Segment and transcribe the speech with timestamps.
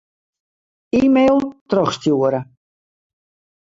[1.01, 1.37] E-mail
[1.69, 2.39] trochstjoere.